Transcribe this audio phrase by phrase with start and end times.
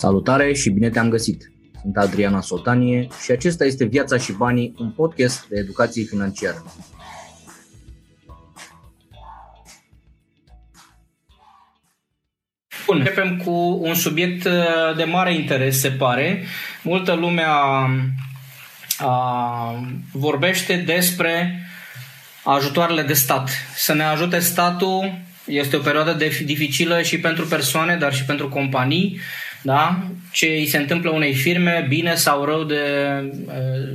[0.00, 1.52] Salutare și bine te-am găsit!
[1.80, 6.64] Sunt Adriana Sotanie și acesta este Viața și Banii, un podcast de educație financiară.
[12.86, 14.52] Bun, începem cu un subiect uh,
[14.96, 16.44] de mare interes, se pare.
[16.82, 17.90] Multă lume a,
[18.98, 21.62] a, vorbește despre
[22.44, 23.50] ajutoarele de stat.
[23.74, 28.48] Să ne ajute statul, este o perioadă de, dificilă și pentru persoane, dar și pentru
[28.48, 29.20] companii
[29.62, 30.02] da?
[30.30, 32.82] ce îi se întâmplă unei firme, bine sau rău, de,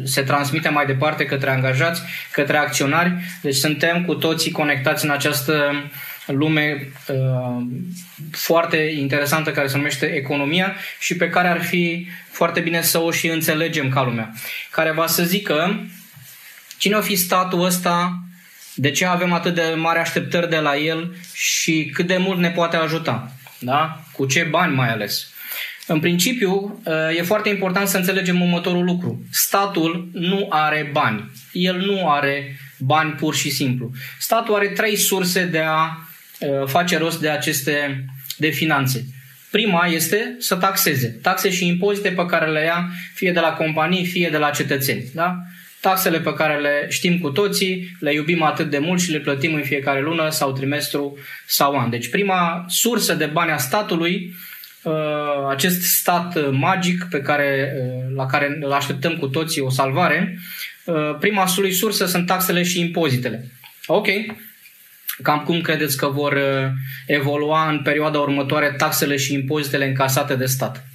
[0.04, 2.02] se transmite mai departe către angajați,
[2.32, 3.14] către acționari.
[3.42, 5.84] Deci suntem cu toții conectați în această
[6.26, 7.66] lume uh,
[8.32, 13.12] foarte interesantă care se numește economia și pe care ar fi foarte bine să o
[13.12, 14.34] și înțelegem ca lumea.
[14.72, 15.86] Care va să zică
[16.78, 18.20] cine o fi statul ăsta,
[18.76, 22.50] de ce avem atât de mari așteptări de la el și cât de mult ne
[22.50, 23.32] poate ajuta.
[23.59, 24.00] Da?
[24.12, 25.30] Cu ce bani mai ales.
[25.88, 26.81] În principiu,
[27.17, 29.25] e foarte important să înțelegem următorul lucru.
[29.31, 31.31] Statul nu are bani.
[31.52, 33.92] El nu are bani pur și simplu.
[34.19, 35.97] Statul are trei surse de a
[36.66, 38.05] face rost de aceste
[38.38, 39.05] de finanțe.
[39.52, 41.19] Prima este să taxeze.
[41.22, 45.03] Taxe și impozite pe care le ia fie de la companii, fie de la cetățeni.
[45.14, 45.36] Da?
[45.80, 49.53] Taxele pe care le știm cu toții, le iubim atât de mult și le plătim
[49.53, 51.89] în fiecare lună sau trimestru sau an.
[51.89, 54.55] Deci prima sursă de bani a statului Uh,
[55.50, 60.39] acest stat uh, magic pe care, uh, la care îl așteptăm cu toții o salvare,
[61.19, 63.52] prima lui sursă sunt taxele și impozitele.
[63.86, 64.08] Ok.
[65.22, 66.39] Cam cum credeți că vor
[67.08, 70.88] evolua în perioada următoare taxele și impozitele încasate de stat?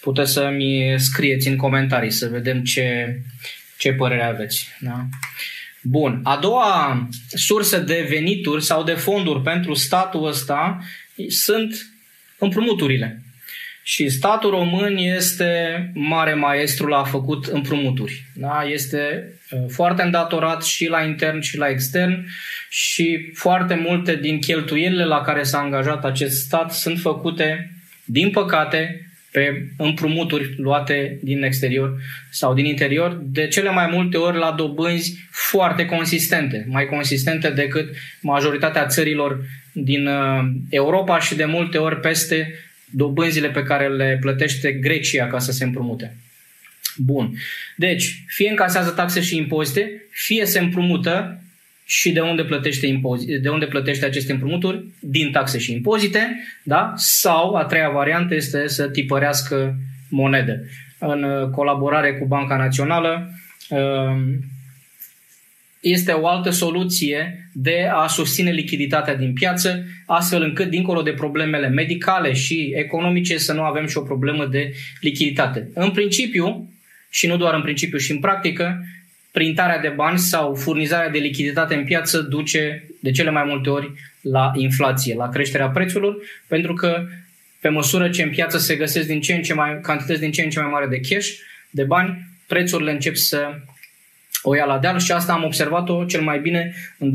[0.00, 3.18] Puteți să-mi scrieți în comentarii să vedem ce,
[3.78, 4.68] ce părere aveți.
[4.80, 5.06] Da?
[5.82, 6.20] Bun.
[6.22, 10.78] A doua sursă de venituri sau de fonduri pentru statul ăsta
[11.28, 11.91] sunt
[12.44, 13.22] împrumuturile.
[13.82, 18.24] Și statul român este mare maestru la făcut împrumuturi.
[18.34, 18.64] Da?
[18.68, 22.26] Este uh, foarte îndatorat și la intern și la extern
[22.68, 27.72] și foarte multe din cheltuielile la care s-a angajat acest stat sunt făcute,
[28.04, 32.00] din păcate, pe împrumuturi luate din exterior
[32.30, 37.94] sau din interior, de cele mai multe ori la dobânzi foarte consistente, mai consistente decât
[38.20, 39.40] majoritatea țărilor
[39.72, 42.54] din uh, Europa și de multe ori peste
[42.90, 46.16] dobânzile pe care le plătește Grecia ca să se împrumute.
[46.96, 47.34] Bun.
[47.76, 51.41] Deci, fie încasează taxe și impozite, fie se împrumută
[51.84, 54.84] și de unde plătește, impozite, de unde plătește aceste împrumuturi?
[55.00, 56.92] Din taxe și impozite, da?
[56.96, 59.76] Sau, a treia variantă este să tipărească
[60.08, 60.64] monedă.
[60.98, 63.30] În uh, colaborare cu Banca Națională,
[63.68, 64.34] uh,
[65.80, 71.68] este o altă soluție de a susține lichiditatea din piață, astfel încât, dincolo de problemele
[71.68, 75.70] medicale și economice, să nu avem și o problemă de lichiditate.
[75.74, 76.72] În principiu,
[77.10, 78.84] și nu doar în principiu și în practică,
[79.32, 83.92] printarea de bani sau furnizarea de lichiditate în piață duce de cele mai multe ori
[84.20, 86.16] la inflație, la creșterea prețurilor,
[86.46, 87.06] pentru că
[87.60, 90.42] pe măsură ce în piață se găsesc din ce în ce mai, cantități din ce
[90.42, 91.28] în ce mai mare de cash,
[91.70, 93.54] de bani, prețurile încep să
[94.42, 97.14] o ia la deal și asta am observat-o cel mai bine în 2018-2019,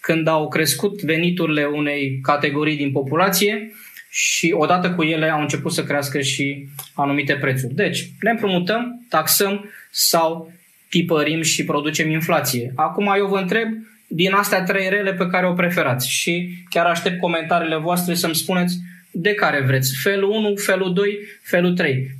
[0.00, 3.72] când au crescut veniturile unei categorii din populație
[4.10, 7.74] și odată cu ele au început să crească și anumite prețuri.
[7.74, 10.52] Deci, ne împrumutăm, taxăm sau
[10.88, 12.72] tipărim și producem inflație.
[12.74, 13.68] Acum eu vă întreb
[14.06, 18.76] din astea trei rele pe care o preferați și chiar aștept comentariile voastre să-mi spuneți
[19.10, 19.92] de care vreți.
[20.02, 22.10] Felul 1, felul 2, felul 3.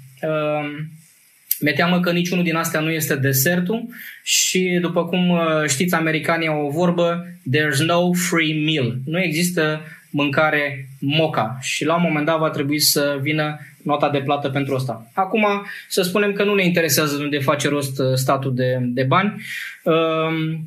[1.60, 3.88] Mi-e teamă că niciunul din astea nu este desertul
[4.22, 7.26] și, după cum uh, știți, americanii au o vorbă
[7.56, 8.98] There's no free meal.
[9.04, 9.80] Nu există
[10.10, 13.58] mâncare moca și la un moment dat va trebui să vină
[13.88, 15.10] nota de plată pentru asta.
[15.14, 15.46] Acum,
[15.88, 19.42] să spunem că nu ne interesează unde face rost uh, statul de, de bani.
[19.82, 20.66] Um,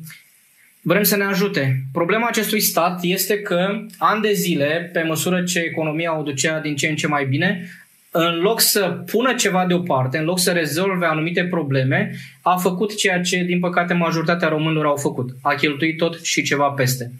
[0.80, 1.82] vrem să ne ajute.
[1.92, 6.76] Problema acestui stat este că, ani de zile, pe măsură ce economia o ducea din
[6.76, 7.68] ce în ce mai bine,
[8.10, 13.20] în loc să pună ceva deoparte, în loc să rezolve anumite probleme, a făcut ceea
[13.20, 15.30] ce, din păcate, majoritatea românilor au făcut.
[15.42, 17.10] A cheltuit tot și ceva peste.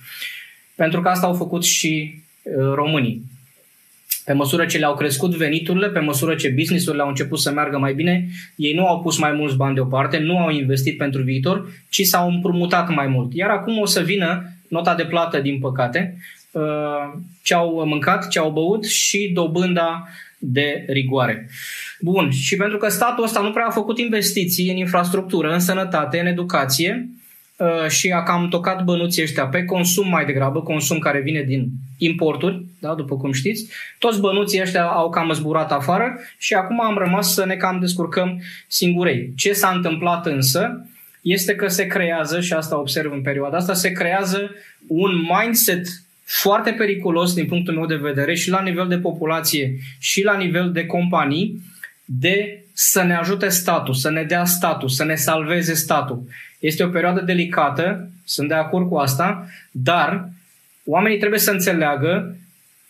[0.74, 3.22] Pentru că asta au făcut și uh, românii.
[4.24, 7.94] Pe măsură ce le-au crescut veniturile, pe măsură ce businessurile au început să meargă mai
[7.94, 12.02] bine, ei nu au pus mai mulți bani deoparte, nu au investit pentru viitor, ci
[12.02, 13.34] s-au împrumutat mai mult.
[13.34, 16.16] Iar acum o să vină nota de plată, din păcate,
[16.50, 16.62] uh,
[17.42, 20.08] ce au mâncat, ce au băut și dobânda
[20.38, 21.48] de rigoare.
[22.00, 26.20] Bun, și pentru că statul ăsta nu prea a făcut investiții în infrastructură, în sănătate,
[26.20, 27.21] în educație, uh,
[27.88, 31.68] și a cam tocat bănuții ăștia pe consum mai degrabă, consum care vine din
[31.98, 33.70] importuri, da, după cum știți.
[33.98, 38.42] Toți bănuții ăștia au cam zburat afară și acum am rămas să ne cam descurcăm
[38.66, 39.32] singurei.
[39.36, 40.86] Ce s-a întâmplat însă
[41.20, 44.50] este că se creează, și asta observ în perioada asta, se creează
[44.86, 45.86] un mindset
[46.24, 50.72] foarte periculos din punctul meu de vedere și la nivel de populație și la nivel
[50.72, 51.60] de companii
[52.18, 56.22] de să ne ajute statul, să ne dea statul, să ne salveze statul.
[56.58, 60.28] Este o perioadă delicată, sunt de acord cu asta, dar
[60.84, 62.36] oamenii trebuie să înțeleagă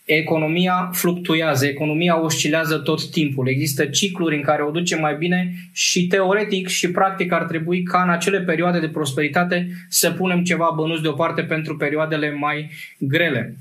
[0.05, 3.47] economia fluctuează, economia oscilează tot timpul.
[3.47, 8.01] Există cicluri în care o duce mai bine și teoretic și practic ar trebui ca
[8.01, 13.55] în acele perioade de prosperitate să punem ceva bănuți deoparte pentru perioadele mai grele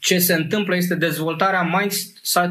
[0.00, 1.88] ce se întâmplă este dezvoltarea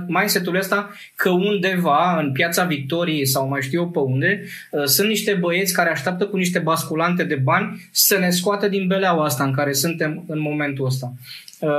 [0.07, 5.07] mindset-ului ăsta că undeva în piața Victoriei sau mai știu eu pe unde uh, sunt
[5.07, 9.43] niște băieți care așteaptă cu niște basculante de bani să ne scoată din beleaua asta
[9.43, 11.13] în care suntem în momentul ăsta.
[11.59, 11.69] Uh,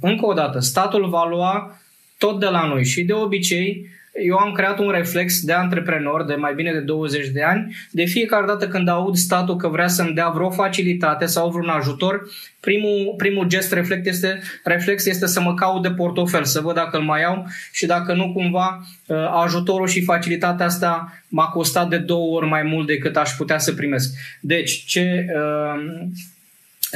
[0.00, 1.80] încă o dată, statul va lua
[2.18, 3.86] tot de la noi și de obicei
[4.22, 7.76] eu am creat un reflex de antreprenor de mai bine de 20 de ani.
[7.90, 12.28] De fiecare dată când aud statul că vrea să-mi dea vreo facilitate sau vreun ajutor,
[12.60, 16.96] primul, primul gest reflex este, reflex este să mă caut de portofel, să văd dacă
[16.96, 21.98] îl mai au și dacă nu cumva uh, ajutorul și facilitatea asta m-a costat de
[21.98, 24.14] două ori mai mult decât aș putea să primesc.
[24.40, 26.06] Deci, ce uh,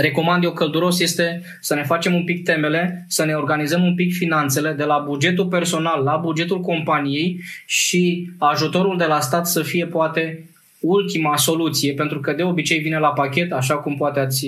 [0.00, 4.12] recomand eu călduros este să ne facem un pic temele, să ne organizăm un pic
[4.12, 9.86] finanțele de la bugetul personal la bugetul companiei și ajutorul de la stat să fie
[9.86, 10.48] poate
[10.80, 14.46] ultima soluție, pentru că de obicei vine la pachet, așa cum poate ați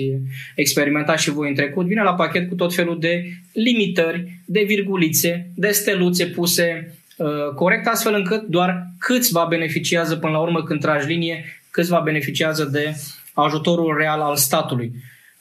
[0.55, 5.51] experimentat și voi în trecut, vine la pachet cu tot felul de limitări, de virgulițe,
[5.55, 11.07] de steluțe puse uh, corect, astfel încât doar câțiva beneficiază până la urmă când tragi
[11.07, 12.95] linie, câțiva beneficiază de
[13.33, 14.91] ajutorul real al statului.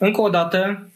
[0.02, 0.88] Încă o dată,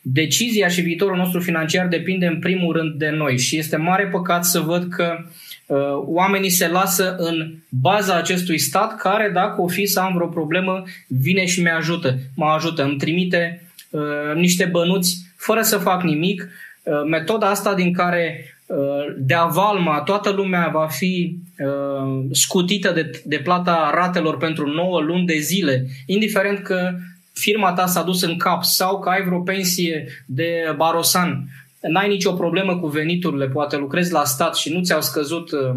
[0.00, 4.44] decizia și viitorul nostru financiar depinde în primul rând de noi și este mare păcat
[4.44, 5.18] să văd că
[5.66, 10.26] uh, oamenii se lasă în baza acestui stat care, dacă o fi să am vreo
[10.26, 12.18] problemă, vine și mi ajută.
[12.34, 16.48] Mă ajută, îmi trimite uh, niște bănuți fără să fac nimic.
[16.82, 23.10] Uh, metoda asta din care uh, de avalma toată lumea va fi uh, scutită de,
[23.24, 26.94] de plata ratelor pentru 9 luni de zile, indiferent că
[27.38, 31.48] firma ta s-a dus în cap sau că ai vreo pensie de barosan,
[31.80, 35.74] n-ai nicio problemă cu veniturile, poate lucrezi la stat și nu ți-au scăzut uh,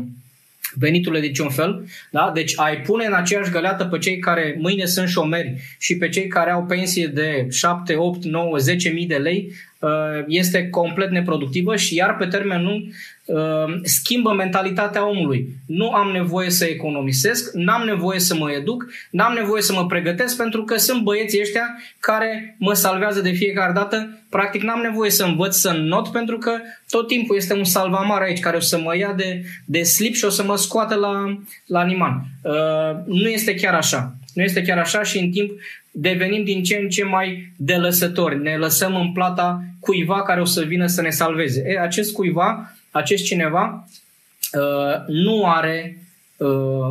[0.73, 2.31] veniturile de niciun fel, da?
[2.33, 6.27] deci ai pune în aceeași găleată pe cei care mâine sunt șomeri și pe cei
[6.27, 9.89] care au pensie de 7, 8, 9, 10 mii de lei, uh,
[10.27, 12.93] este complet neproductivă și iar pe termen lung uh,
[13.83, 15.47] schimbă mentalitatea omului.
[15.65, 20.37] Nu am nevoie să economisesc, n-am nevoie să mă educ, n-am nevoie să mă pregătesc
[20.37, 21.63] pentru că sunt băieții ăștia
[21.99, 24.19] care mă salvează de fiecare dată.
[24.29, 26.51] Practic n-am nevoie să învăț să not pentru că
[26.89, 30.25] tot timpul este un salvamar aici care o să mă ia de, de slip și
[30.25, 32.21] o să mă scoată la, la animal.
[32.43, 32.51] Uh,
[33.05, 34.15] nu este chiar așa.
[34.33, 35.51] Nu este chiar așa și în timp
[35.91, 38.41] devenim din ce în ce mai delăsători.
[38.41, 41.63] Ne lăsăm în plata cuiva care o să vină să ne salveze.
[41.65, 43.87] E, acest cuiva acest cineva
[44.53, 45.97] uh, nu are
[46.37, 46.47] uh,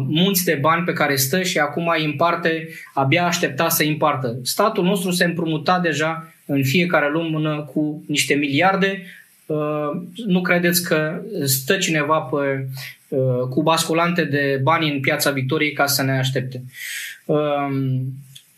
[0.08, 4.38] munți de bani pe care stă și acum îi împarte, abia aștepta să îi împartă.
[4.42, 9.02] Statul nostru se împrumuta deja în fiecare lună cu niște miliarde.
[9.46, 9.90] Uh,
[10.26, 12.68] nu credeți că stă cineva pe,
[13.08, 16.62] uh, cu basculante de bani în piața Victoriei ca să ne aștepte.
[17.24, 17.68] Uh,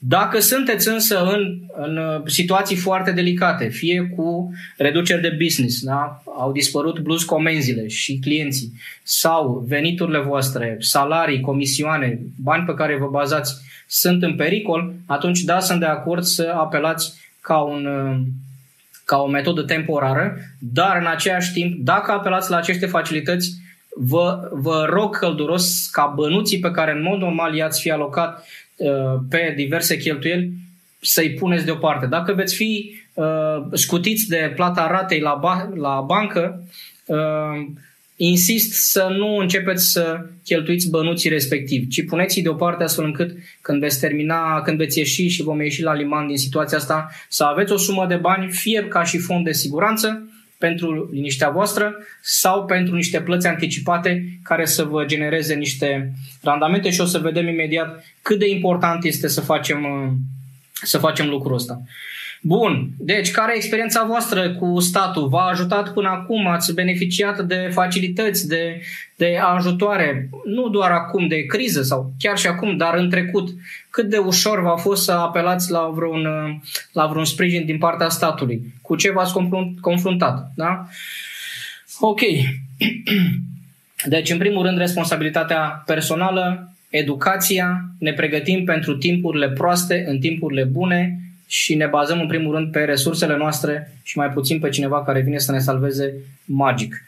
[0.02, 6.23] dacă sunteți însă în, în uh, situații foarte delicate, fie cu reduceri de business, da?
[6.38, 13.09] au dispărut bluz comenzile și clienții, sau veniturile voastre, salarii, comisioane, bani pe care vă
[13.11, 13.54] bazați
[13.87, 18.21] sunt în pericol, atunci da, sunt de acord să apelați ca, un, uh,
[19.04, 23.50] ca o metodă temporară, dar în același timp, dacă apelați la aceste facilități,
[23.97, 28.47] vă, vă rog călduros ca bănuții pe care în mod normal i-ați fi alocat Uh,
[29.28, 30.52] pe diverse cheltuieli
[31.00, 32.06] să-i puneți deoparte.
[32.06, 33.26] Dacă veți fi uh,
[33.72, 36.64] scutiți de plata ratei la, ba- la bancă,
[37.06, 37.66] uh,
[38.16, 44.00] insist să nu începeți să cheltuiți bănuții respectivi, ci puneți-i deoparte astfel încât când veți
[44.00, 47.76] termina, când veți ieși și vom ieși la liman din situația asta, să aveți o
[47.76, 50.28] sumă de bani, fie ca și fond de siguranță,
[50.61, 56.12] pentru liniștea voastră sau pentru niște plăți anticipate care să vă genereze niște
[56.43, 59.87] randamente și o să vedem imediat cât de important este să facem,
[60.73, 61.83] să facem lucrul ăsta.
[62.42, 65.28] Bun, deci care e experiența voastră cu statul?
[65.28, 66.47] V-a ajutat până acum?
[66.47, 68.80] Ați beneficiat de facilități, de,
[69.16, 70.28] de ajutoare?
[70.44, 73.49] Nu doar acum de criză sau chiar și acum, dar în trecut.
[73.90, 76.26] Cât de ușor v-a fost să apelați la vreun,
[76.92, 78.62] la vreun sprijin din partea statului?
[78.82, 79.35] Cu ce v-ați
[79.80, 80.50] confruntat?
[80.54, 80.87] Da?
[82.00, 82.20] Ok.
[84.04, 91.20] Deci, în primul rând, responsabilitatea personală, educația, ne pregătim pentru timpurile proaste în timpurile bune
[91.50, 95.21] și ne bazăm în primul rând pe resursele noastre și mai puțin pe cineva care
[95.21, 96.14] vine să ne salveze
[96.45, 97.04] magic.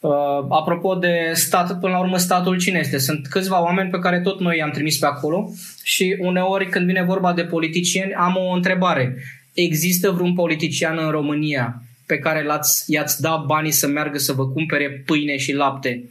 [0.00, 0.10] Uh,
[0.48, 2.98] apropo de stat, până la urmă statul cine este?
[2.98, 5.50] Sunt câțiva oameni pe care tot noi i-am trimis pe acolo
[5.82, 9.16] și uneori când vine vorba de politicieni am o întrebare.
[9.52, 14.48] Există vreun politician în România pe care l-ați, i-ați dat banii să meargă să vă
[14.48, 16.04] cumpere pâine și lapte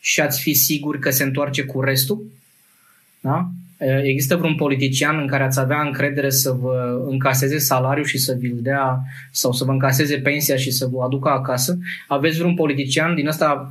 [0.00, 2.26] și ați fi sigur că se întoarce cu restul?
[3.20, 3.48] Da?
[4.02, 8.58] Există vreun politician în care ați avea încredere să vă încaseze salariul și să vi-l
[8.60, 11.78] dea sau să vă încaseze pensia și să vă aducă acasă?
[12.08, 13.68] Aveți vreun politician din ăsta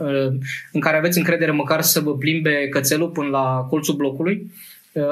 [0.72, 4.52] în care aveți încredere măcar să vă plimbe cățelul până la colțul blocului?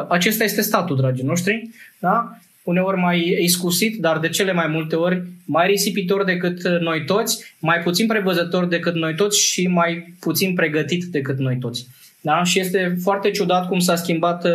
[0.08, 1.70] Acesta este statul, dragii noștri.
[2.00, 2.38] Da?
[2.66, 7.80] uneori mai iscusit, dar de cele mai multe ori mai risipitor decât noi toți, mai
[7.80, 11.88] puțin prevăzător decât noi toți și mai puțin pregătit decât noi toți.
[12.26, 12.44] Da?
[12.44, 14.52] Și este foarte ciudat cum s-a schimbat uh,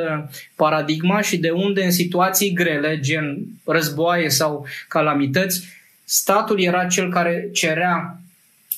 [0.57, 5.65] paradigma și de unde în situații grele, gen războaie sau calamități,
[6.05, 8.21] statul era cel care cerea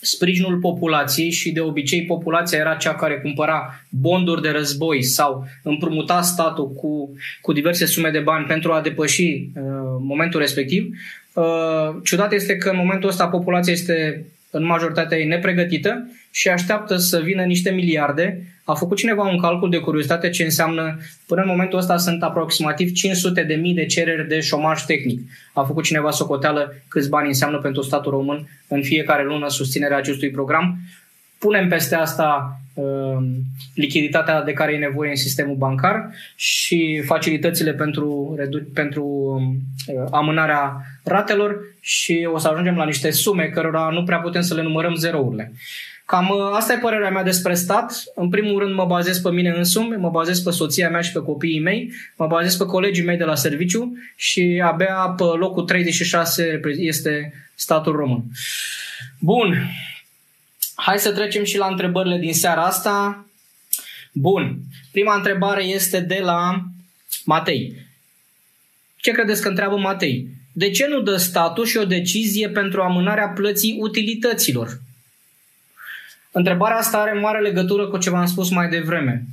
[0.01, 6.23] sprijinul populației și de obicei populația era cea care cumpăra bonduri de război sau împrumuta
[6.23, 9.63] statul cu, cu diverse sume de bani pentru a depăși uh,
[10.01, 10.95] momentul respectiv.
[11.33, 11.45] Uh,
[12.05, 17.21] ciudat este că în momentul ăsta populația este în majoritatea ei nepregătită și așteaptă să
[17.21, 18.43] vină niște miliarde.
[18.65, 22.93] A făcut cineva un calcul de curiozitate ce înseamnă, până în momentul ăsta sunt aproximativ
[22.93, 25.21] 500 de mii de cereri de șomaj tehnic.
[25.53, 30.31] A făcut cineva socoteală câți bani înseamnă pentru statul român în fiecare lună susținerea acestui
[30.31, 30.79] program.
[31.39, 33.17] Punem peste asta uh,
[33.75, 38.37] lichiditatea de care e nevoie în sistemul bancar și facilitățile pentru,
[38.75, 39.05] pentru
[39.87, 44.55] uh, amânarea ratelor și o să ajungem la niște sume cărora nu prea putem să
[44.55, 45.53] le numărăm zerourile.
[46.05, 48.03] Cam uh, asta e părerea mea despre stat.
[48.15, 51.19] În primul rând mă bazez pe mine însumi, mă bazez pe soția mea și pe
[51.19, 56.61] copiii mei, mă bazez pe colegii mei de la serviciu și abia pe locul 36
[56.77, 58.25] este statul român.
[59.19, 59.71] Bun.
[60.75, 63.27] Hai să trecem și la întrebările din seara asta.
[64.13, 64.59] Bun.
[64.93, 66.63] Prima întrebare este de la
[67.25, 67.77] Matei.
[68.97, 70.29] Ce credeți că întreabă Matei?
[70.53, 74.81] De ce nu dă statul și o decizie pentru amânarea plății utilităților?
[76.33, 79.25] Întrebarea asta are mare legătură cu ce v-am spus mai devreme.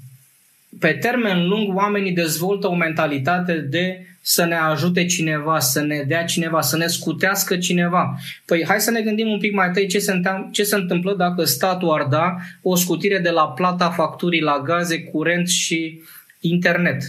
[0.79, 6.24] Pe termen lung, oamenii dezvoltă o mentalitate de să ne ajute cineva, să ne dea
[6.24, 8.20] cineva, să ne scutească cineva.
[8.46, 11.15] Păi hai să ne gândim un pic mai tăi ce se, întâmplă, ce se întâmplă
[11.15, 16.01] dacă statul ar da o scutire de la plata facturii la gaze, curent și
[16.39, 17.01] internet.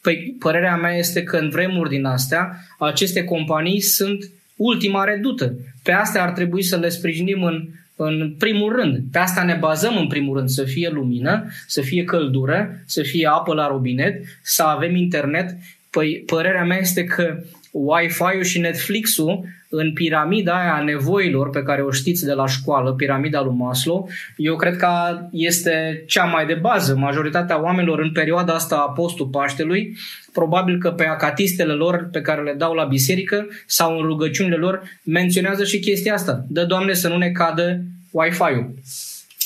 [0.00, 5.54] Păi părerea mea este că în vremuri din astea, aceste companii sunt ultima redută.
[5.82, 8.98] Pe astea ar trebui să le sprijinim în în primul rând.
[9.12, 13.26] Pe asta ne bazăm în primul rând, să fie lumină, să fie căldură, să fie
[13.26, 15.56] apă la robinet, să avem internet.
[15.96, 17.36] Păi părerea mea este că
[17.70, 22.92] Wi-Fi-ul și Netflix-ul în piramida aia a nevoilor pe care o știți de la școală,
[22.92, 24.88] piramida lui Maslow, eu cred că
[25.30, 26.96] este cea mai de bază.
[26.96, 29.96] Majoritatea oamenilor în perioada asta a postul Paștelui,
[30.32, 34.82] probabil că pe acatistele lor pe care le dau la biserică sau în rugăciunile lor
[35.02, 36.44] menționează și chestia asta.
[36.48, 38.74] Dă, Doamne, să nu ne cadă Wi-Fi-ul.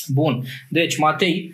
[0.07, 0.45] Bun.
[0.69, 1.53] Deci, Matei,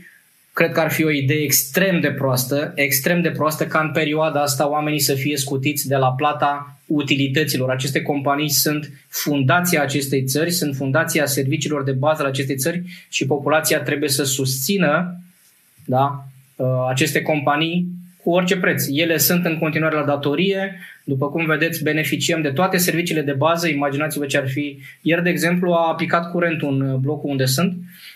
[0.56, 4.42] cred că ar fi o idee extrem de proastă, extrem de proastă ca în perioada
[4.42, 7.70] asta oamenii să fie scutiți de la plata utilităților.
[7.70, 13.26] Aceste companii sunt fundația acestei țări, sunt fundația serviciilor de bază la acestei țări și
[13.26, 15.20] populația trebuie să susțină
[15.84, 16.24] da,
[16.56, 17.86] uh, aceste companii
[18.22, 18.84] cu orice preț.
[18.88, 23.68] Ele sunt în continuare la datorie, după cum vedeți, beneficiem de toate serviciile de bază.
[23.68, 24.78] Imaginați-vă ce ar fi.
[25.00, 28.15] Ieri, de exemplu, a picat curentul în blocul unde sunt Uh,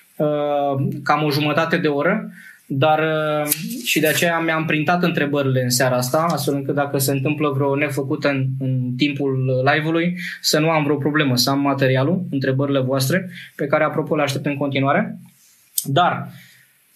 [1.03, 2.31] cam o jumătate de oră,
[2.67, 3.53] dar uh,
[3.85, 7.77] și de aceea mi-am printat întrebările în seara asta, astfel încât dacă se întâmplă vreo
[7.77, 13.31] nefăcută în, în timpul live-ului, să nu am vreo problemă, să am materialul, întrebările voastre,
[13.57, 15.19] pe care apropo le aștept în continuare.
[15.85, 16.29] Dar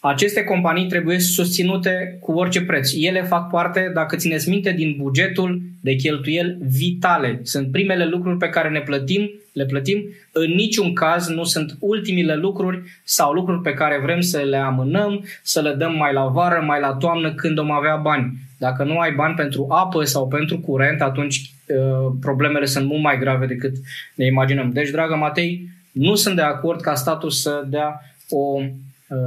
[0.07, 2.91] aceste companii trebuie susținute cu orice preț.
[2.97, 7.41] Ele fac parte, dacă țineți minte, din bugetul de cheltuieli vitale.
[7.43, 10.05] Sunt primele lucruri pe care ne plătim, le plătim.
[10.33, 15.25] În niciun caz nu sunt ultimile lucruri sau lucruri pe care vrem să le amânăm,
[15.43, 18.33] să le dăm mai la vară, mai la toamnă, când vom avea bani.
[18.59, 23.19] Dacă nu ai bani pentru apă sau pentru curent, atunci uh, problemele sunt mult mai
[23.19, 23.73] grave decât
[24.15, 24.71] ne imaginăm.
[24.71, 28.67] Deci, dragă Matei, nu sunt de acord ca statul să dea o uh,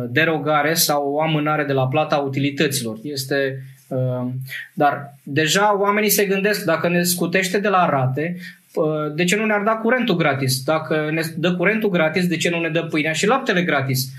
[0.10, 2.98] derogare sau o amânare de la plata utilităților.
[3.04, 4.28] Este uh,
[4.74, 8.38] dar deja oamenii se gândesc, dacă ne scutește de la rate,
[8.74, 10.64] uh, de ce nu ne-ar da curentul gratis?
[10.64, 14.10] Dacă ne dă curentul gratis, de ce nu ne dă pâinea și laptele gratis?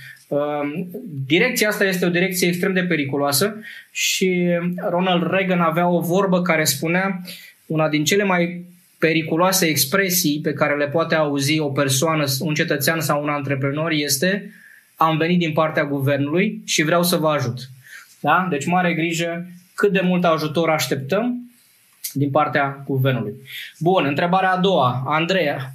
[1.26, 3.56] Direcția asta este o direcție extrem de periculoasă
[3.90, 4.46] și
[4.88, 7.20] Ronald Reagan avea o vorbă care spunea
[7.66, 8.64] una din cele mai
[8.98, 14.50] periculoase expresii pe care le poate auzi o persoană, un cetățean sau un antreprenor este
[15.00, 17.68] am venit din partea guvernului și vreau să vă ajut.
[18.20, 18.46] Da?
[18.50, 21.50] Deci mare grijă cât de mult ajutor așteptăm
[22.12, 23.34] din partea guvernului.
[23.78, 25.02] Bun, întrebarea a doua.
[25.06, 25.72] Andreea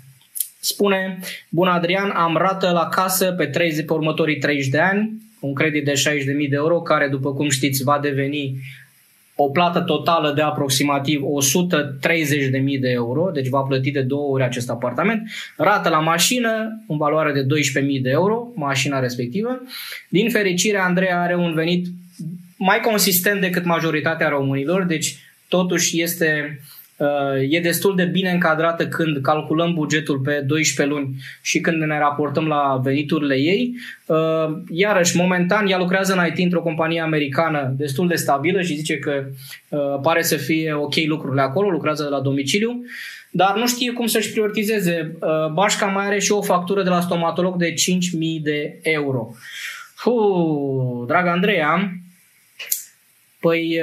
[0.60, 5.53] spune, Bun Adrian, am rată la casă pe, 30, pe următorii 30 de ani, un
[5.53, 8.56] credit de 60.000 de euro, care, după cum știți, va deveni
[9.36, 14.70] o plată totală de aproximativ 130.000 de euro, deci va plăti de două ori acest
[14.70, 17.46] apartament, rată la mașină în valoare de
[17.82, 19.62] 12.000 de euro, mașina respectivă.
[20.10, 21.86] Din fericire, Andrei are un venit
[22.58, 26.60] mai consistent decât majoritatea românilor, deci totuși este
[27.50, 32.48] e destul de bine încadrată când calculăm bugetul pe 12 luni și când ne raportăm
[32.48, 33.75] la veniturile ei.
[34.69, 39.24] Iarăși, momentan, ea lucrează în IT într-o companie americană destul de stabilă și zice că
[40.01, 42.83] pare să fie ok lucrurile acolo, lucrează la domiciliu,
[43.31, 45.17] dar nu știe cum să-și prioritizeze.
[45.53, 47.75] Bașca mai are și o factură de la stomatolog de 5.000
[48.41, 49.29] de euro.
[49.95, 51.91] Fu, dragă Andreea,
[53.39, 53.81] păi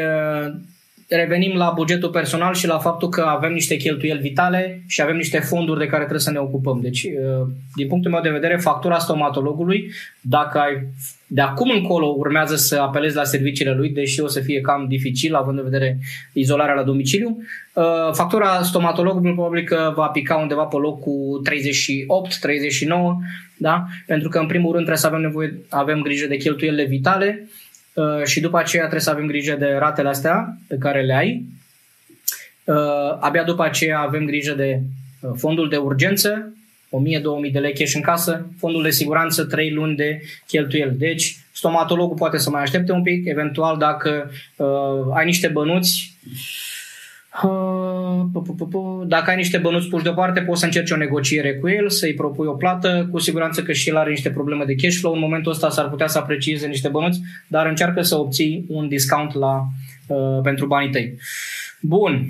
[1.16, 5.38] revenim la bugetul personal și la faptul că avem niște cheltuieli vitale și avem niște
[5.38, 6.80] fonduri de care trebuie să ne ocupăm.
[6.82, 9.90] Deci, uh, din punctul meu de vedere, factura stomatologului,
[10.20, 10.86] dacă ai,
[11.26, 15.34] de acum încolo urmează să apelezi la serviciile lui, deși o să fie cam dificil,
[15.34, 15.98] având în vedere
[16.32, 17.38] izolarea la domiciliu,
[17.72, 23.16] uh, factura stomatologului probabil că va pica undeva pe locul 38-39,
[23.56, 23.84] da?
[24.06, 27.48] pentru că în primul rând trebuie să avem nevoie, avem grijă de cheltuielile vitale,
[27.94, 31.44] Uh, și după aceea trebuie să avem grijă de ratele astea pe care le ai.
[32.64, 34.80] Uh, abia după aceea avem grijă de
[35.20, 36.52] uh, fondul de urgență,
[37.48, 40.96] 1000-2000 de lei cash în casă, fondul de siguranță 3 luni de cheltuieli.
[40.96, 44.66] Deci stomatologul poate să mai aștepte un pic, eventual dacă uh,
[45.14, 46.14] ai niște bănuți,
[49.06, 52.46] dacă ai niște bănuți puși deoparte, poți să încerci o negociere cu el, să-i propui
[52.46, 53.08] o plată.
[53.10, 55.12] Cu siguranță că și el are niște probleme de cash flow.
[55.12, 59.34] În momentul ăsta s-ar putea să aprecieze niște bănuți, dar încearcă să obții un discount
[59.34, 59.66] la,
[60.06, 61.14] uh, pentru banii tăi.
[61.80, 62.26] Bun.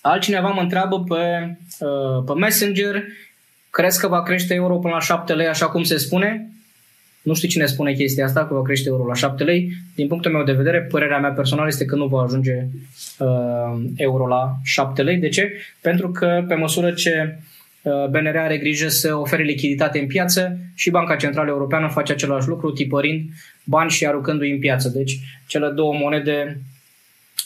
[0.00, 3.02] Altcineva mă întreabă pe, uh, pe Messenger,
[3.70, 6.50] crezi că va crește euro până la 7 lei, așa cum se spune?
[7.26, 9.72] Nu știu cine spune chestia asta, că va crește euro la 7 lei.
[9.94, 12.66] Din punctul meu de vedere, părerea mea personală este că nu va ajunge
[13.18, 15.16] uh, euro la 7 lei.
[15.16, 15.52] De ce?
[15.80, 17.38] Pentru că pe măsură ce
[17.82, 22.48] uh, BNR are grijă să ofere lichiditate în piață și Banca Centrală Europeană face același
[22.48, 23.22] lucru, tipărind
[23.64, 24.88] bani și aruncându-i în piață.
[24.88, 26.60] Deci cele două monede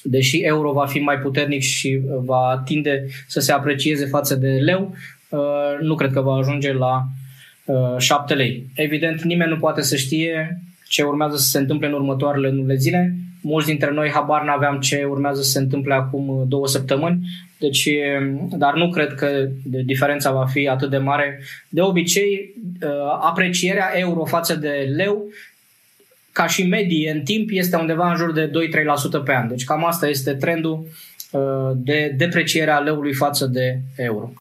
[0.03, 4.49] deși euro va fi mai puternic și uh, va tinde să se aprecieze față de
[4.49, 4.95] leu,
[5.29, 5.41] uh,
[5.81, 7.09] nu cred că va ajunge la
[7.99, 8.67] 7 uh, lei.
[8.75, 13.15] Evident, nimeni nu poate să știe ce urmează să se întâmple în următoarele luni zile.
[13.43, 17.21] Mulți dintre noi habar n-aveam ce urmează să se întâmple acum uh, două săptămâni,
[17.59, 17.89] deci,
[18.21, 21.41] um, dar nu cred că diferența va fi atât de mare.
[21.69, 22.89] De obicei, uh,
[23.21, 25.25] aprecierea euro față de leu
[26.33, 29.49] ca și medie în timp este undeva în jur de 2-3% pe an.
[29.49, 30.87] Deci cam asta este trendul
[31.75, 34.33] de depreciere a leului față de euro.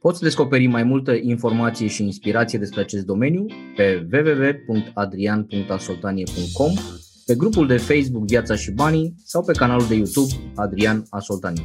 [0.00, 6.72] Poți descoperi mai multă informație și inspirație despre acest domeniu pe www.adrian.asoltanie.com,
[7.26, 11.64] pe grupul de Facebook Viața și Banii sau pe canalul de YouTube Adrian Asoltanie.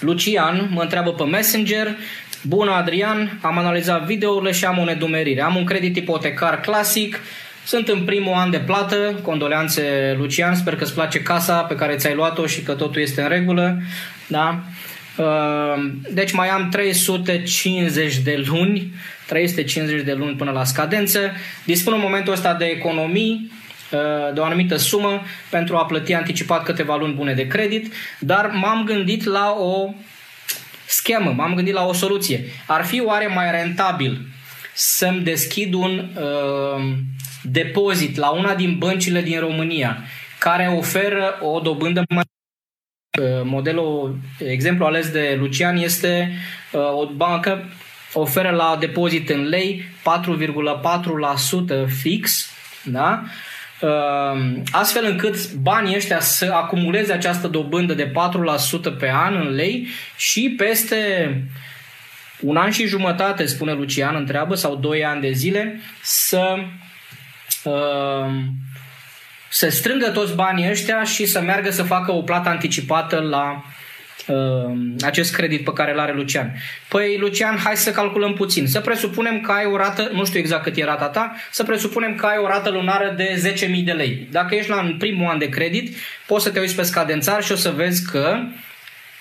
[0.00, 1.96] Lucian mă întreabă pe Messenger
[2.44, 5.40] Bună Adrian, am analizat videourile și am o nedumerire.
[5.40, 7.20] Am un credit ipotecar clasic,
[7.68, 11.96] sunt în primul an de plată, condoleanțe Lucian, sper că îți place casa pe care
[11.96, 13.80] ți-ai luat-o și că totul este în regulă.
[14.26, 14.62] Da?
[15.18, 18.92] Ehm, deci mai am 350 de luni,
[19.26, 21.32] 350 de luni până la scadență.
[21.64, 23.52] Dispun în momentul ăsta de economii
[23.90, 28.50] eh, de o anumită sumă pentru a plăti anticipat câteva luni bune de credit, dar
[28.54, 29.94] m-am gândit la o
[30.86, 32.44] schemă, m-am gândit la o soluție.
[32.66, 34.20] Ar fi oare mai rentabil
[34.74, 36.96] să-mi deschid un uh,
[37.50, 39.98] depozit la una din băncile din România
[40.38, 42.24] care oferă o dobândă mai
[43.20, 46.32] uh, Modelul, exemplu ales de Lucian este
[46.72, 47.64] uh, o bancă
[48.12, 49.84] oferă la depozit în lei
[51.84, 52.50] 4,4% fix
[52.84, 53.22] Da?
[53.80, 58.12] Ehm, astfel încât banii ăștia să acumuleze această dobândă de
[58.94, 61.32] 4% pe an în lei și peste
[62.40, 66.56] un an și jumătate, spune Lucian, întreabă, sau doi ani de zile, să
[67.68, 68.30] uh,
[69.50, 73.64] se strângă toți banii ăștia și să meargă să facă o plată anticipată la
[74.26, 76.54] uh, acest credit pe care îl are Lucian.
[76.88, 78.66] Păi, Lucian, hai să calculăm puțin.
[78.66, 82.14] Să presupunem că ai o rată, nu știu exact cât e rata ta, să presupunem
[82.14, 84.28] că ai o rată lunară de 10.000 de lei.
[84.30, 87.52] Dacă ești la în primul an de credit, poți să te uiți pe scadențar și
[87.52, 88.38] o să vezi că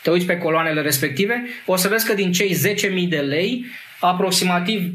[0.02, 2.56] te uiți pe coloanele respective, o să vezi că din cei
[3.04, 3.66] 10.000 de lei,
[4.00, 4.92] aproximativ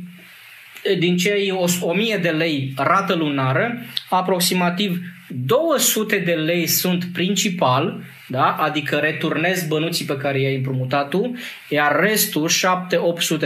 [0.99, 5.01] din cei 1000 de lei rată lunară, aproximativ
[5.35, 8.57] 200 de lei sunt principal, da?
[8.59, 11.37] adică returnezi bănuții pe care i-ai împrumutat tu,
[11.69, 12.51] iar restul,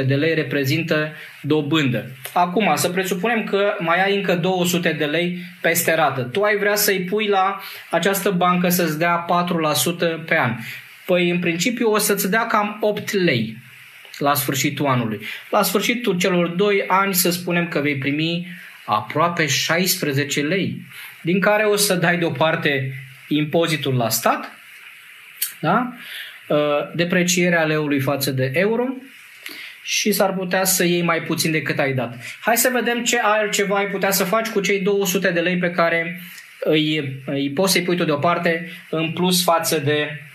[0.01, 2.07] 7-800 de lei, reprezintă dobândă.
[2.33, 6.23] Acum, să presupunem că mai ai încă 200 de lei peste rată.
[6.23, 9.25] Tu ai vrea să-i pui la această bancă să-ți dea
[10.23, 10.55] 4% pe an.
[11.07, 13.57] Păi, în principiu, o să-ți dea cam 8 lei
[14.19, 15.21] la sfârșitul anului.
[15.51, 18.47] La sfârșitul celor 2 ani să spunem că vei primi
[18.85, 20.81] aproape 16 lei,
[21.23, 22.93] din care o să dai deoparte
[23.29, 24.53] impozitul la stat,
[25.61, 25.93] da?
[26.49, 26.57] Uh,
[26.95, 28.85] deprecierea leului față de euro
[29.83, 32.17] și s-ar putea să iei mai puțin decât ai dat.
[32.41, 35.71] Hai să vedem ce altceva ai putea să faci cu cei 200 de lei pe
[35.71, 36.21] care
[36.61, 40.26] îi, îi poți să-i pui tu deoparte în plus față de Uh,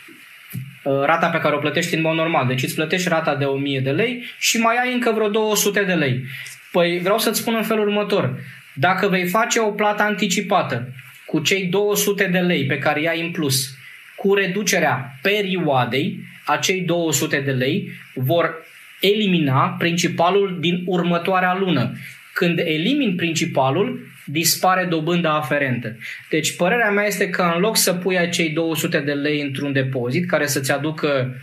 [0.83, 2.47] rata pe care o plătești în mod normal.
[2.47, 5.93] Deci îți plătești rata de 1000 de lei și mai ai încă vreo 200 de
[5.93, 6.23] lei.
[6.71, 8.39] Păi vreau să-ți spun în felul următor.
[8.73, 10.93] Dacă vei face o plată anticipată
[11.25, 13.75] cu cei 200 de lei pe care i-ai în plus,
[14.15, 18.55] cu reducerea perioadei, acei 200 de lei vor
[18.99, 21.91] elimina principalul din următoarea lună.
[22.33, 25.95] Când elimin principalul, dispare dobânda aferentă.
[26.29, 30.27] Deci părerea mea este că în loc să pui acei 200 de lei într-un depozit
[30.27, 31.35] care să-ți aducă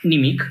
[0.00, 0.50] nimic,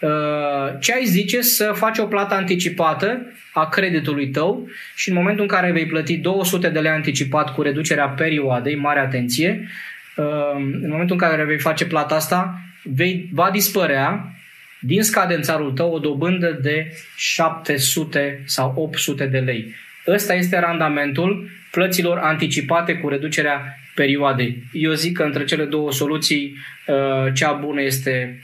[0.00, 5.42] uh, ce ai zice să faci o plată anticipată a creditului tău și în momentul
[5.42, 9.68] în care vei plăti 200 de lei anticipat cu reducerea perioadei, mare atenție,
[10.16, 14.32] uh, în momentul în care vei face plata asta, vei, va dispărea
[14.80, 19.74] din scadențarul tău o dobândă de 700 sau 800 de lei.
[20.08, 24.62] Ăsta este randamentul plăților anticipate cu reducerea perioadei.
[24.72, 28.42] Eu zic că între cele două soluții uh, cea bună este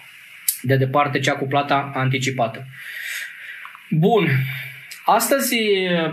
[0.62, 2.66] de departe cea cu plata anticipată.
[3.90, 4.28] Bun.
[5.06, 5.56] Astăzi,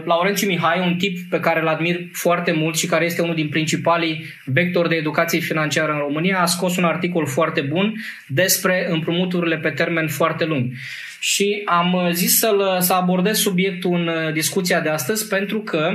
[0.05, 3.49] Laurențiu Mihai, un tip pe care îl admir foarte mult și care este unul din
[3.49, 7.93] principalii vectori de educație financiară în România, a scos un articol foarte bun
[8.27, 10.71] despre împrumuturile pe termen foarte lung.
[11.23, 15.91] Și am zis să, să abordez subiectul în discuția de astăzi pentru că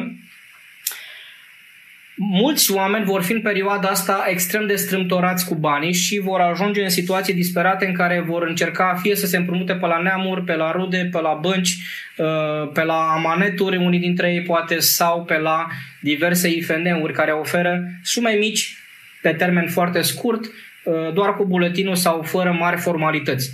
[2.18, 6.82] Mulți oameni vor fi în perioada asta extrem de strâmtorați cu banii și vor ajunge
[6.82, 10.54] în situații disperate în care vor încerca fie să se împrumute pe la neamuri, pe
[10.54, 11.76] la rude, pe la bănci,
[12.16, 15.66] uh, pe la amaneturi, unii dintre ei poate, sau pe la
[16.00, 18.76] diverse IFN-uri care oferă sume mici
[19.22, 23.52] pe termen foarte scurt, uh, doar cu buletinul sau fără mari formalități.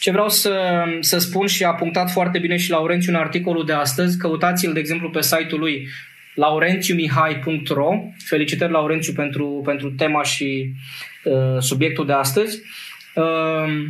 [0.00, 3.72] Ce vreau să, să spun și a punctat foarte bine și Laurențiu în articolul de
[3.72, 5.88] astăzi, căutați-l, de exemplu, pe site-ul lui
[6.34, 7.90] laurențiumihai.ro.
[8.24, 10.72] Felicitări, Laurențiu, pentru, pentru tema și
[11.24, 12.60] uh, subiectul de astăzi.
[13.14, 13.86] Uh,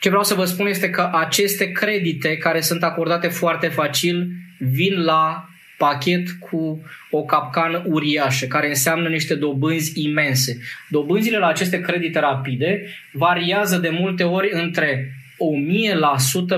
[0.00, 5.04] ce vreau să vă spun este că aceste credite care sunt acordate foarte facil vin
[5.04, 10.58] la pachet cu o capcană uriașă, care înseamnă niște dobânzi imense.
[10.88, 12.82] Dobânzile la aceste credite rapide
[13.12, 15.14] variază de multe ori între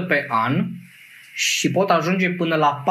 [0.05, 0.66] 1000% pe an
[1.35, 2.85] și pot ajunge până la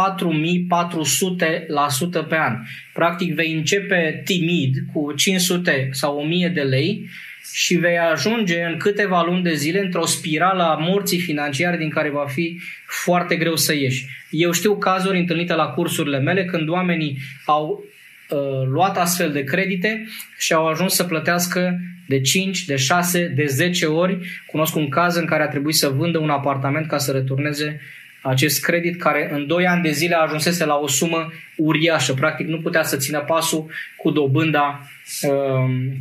[2.23, 2.57] 4400% pe an.
[2.93, 7.09] Practic vei începe timid cu 500 sau 1000 de lei
[7.53, 12.09] și vei ajunge în câteva luni de zile într-o spirală a morții financiare din care
[12.09, 14.05] va fi foarte greu să ieși.
[14.29, 17.83] Eu știu cazuri întâlnite la cursurile mele când oamenii au
[18.29, 23.45] uh, luat astfel de credite și au ajuns să plătească de 5, de 6, de
[23.45, 24.17] 10 ori.
[24.47, 27.81] Cunosc un caz în care a trebuit să vândă un apartament ca să returneze
[28.21, 32.13] acest credit care în 2 ani de zile ajunsese la o sumă uriașă.
[32.13, 34.89] Practic nu putea să țină pasul cu dobânda
[35.21, 35.93] um,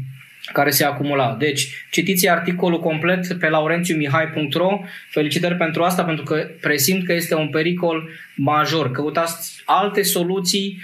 [0.52, 1.36] care se acumula.
[1.38, 4.80] Deci, citiți articolul complet pe laurențiumihai.ro.
[5.10, 8.90] Felicitări pentru asta, pentru că presimt că este un pericol major.
[8.90, 10.80] Căutați alte soluții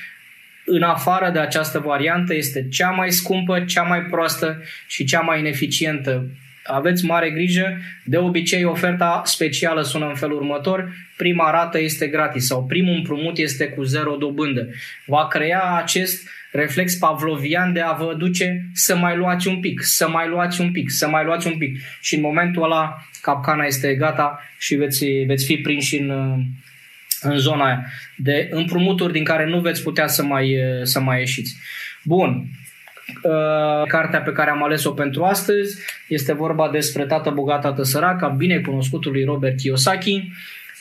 [0.65, 2.35] în afară de această variantă.
[2.35, 6.27] Este cea mai scumpă, cea mai proastă și cea mai ineficientă
[6.71, 12.47] aveți mare grijă, de obicei oferta specială sună în felul următor, prima rată este gratis
[12.47, 14.69] sau primul împrumut este cu zero dobândă.
[15.07, 20.09] Va crea acest reflex pavlovian de a vă duce să mai luați un pic, să
[20.09, 21.79] mai luați un pic, să mai luați un pic.
[22.01, 26.11] Și în momentul ăla capcana este gata și veți, veți fi prinși în,
[27.21, 27.87] în zona aia
[28.17, 31.57] de împrumuturi din care nu veți putea să mai, să mai ieșiți.
[32.03, 32.49] Bun,
[33.23, 38.23] Uh, cartea pe care am ales-o pentru astăzi este vorba despre Tată bogat, Tată sărac,
[38.23, 40.33] a binecunoscutului Robert Kiyosaki.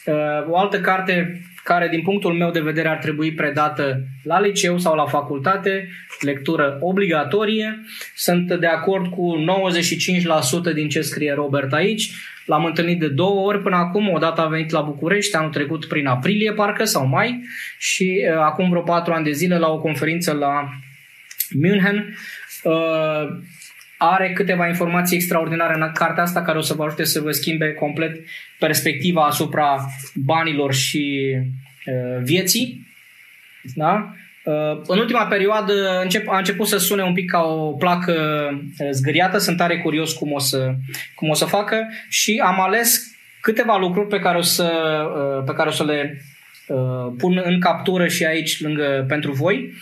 [0.05, 4.77] Uh, o altă carte care din punctul meu de vedere ar trebui predată la liceu
[4.77, 7.81] sau la facultate, lectură obligatorie.
[8.15, 9.43] Sunt de acord cu
[10.71, 12.11] 95% din ce scrie Robert aici.
[12.45, 16.07] L-am întâlnit de două ori până acum, odată a venit la București, anul trecut prin
[16.07, 17.43] aprilie parcă sau mai
[17.77, 20.69] și uh, acum vreo patru ani de zile la o conferință la
[21.61, 22.17] München.
[22.63, 23.27] Uh,
[24.01, 27.73] are câteva informații extraordinare în cartea asta care o să vă ajute să vă schimbe
[27.73, 28.19] complet
[28.59, 31.35] perspectiva asupra banilor și
[31.85, 32.87] uh, vieții.
[33.75, 34.13] Da?
[34.43, 38.13] Uh, în ultima perioadă încep, a început să sune un pic ca o placă
[38.79, 40.73] uh, zgâriată, sunt tare curios cum o să,
[41.15, 44.71] cum o să facă și am ales câteva lucruri pe care o să,
[45.15, 46.21] uh, pe care o să le
[46.67, 49.73] uh, pun în captură și aici lângă pentru voi,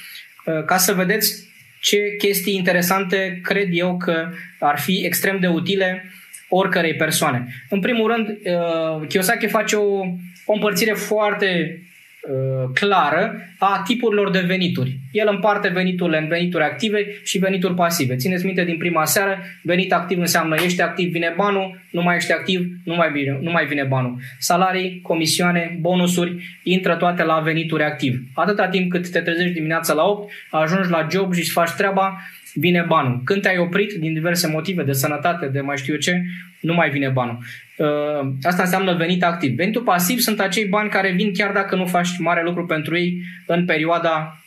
[0.45, 1.46] uh, ca să vedeți
[1.87, 6.03] ce chestii interesante cred eu că ar fi extrem de utile
[6.49, 7.47] oricărei persoane.
[7.69, 9.99] În primul rând, uh, Kiyosaki face o,
[10.45, 11.81] o împărțire foarte
[12.29, 14.97] Uh, clară a tipurilor de venituri.
[15.11, 18.15] El împarte veniturile în venituri active și venituri pasive.
[18.15, 22.31] Țineți minte din prima seară, venit activ înseamnă ești activ, vine banul, nu mai ești
[22.31, 24.17] activ, nu mai vine, nu mai vine banul.
[24.39, 28.19] Salarii, comisioane, bonusuri, intră toate la venituri activ.
[28.33, 32.17] Atâta timp cât te trezești dimineața la 8, ajungi la job și îți faci treaba,
[32.59, 33.21] vine banul.
[33.23, 36.21] Când te-ai oprit din diverse motive de sănătate, de mai știu eu ce,
[36.59, 37.37] nu mai vine banul.
[37.77, 39.55] Uh, asta înseamnă venit activ.
[39.55, 43.21] Venitul pasiv sunt acei bani care vin chiar dacă nu faci mare lucru pentru ei
[43.45, 44.41] în perioada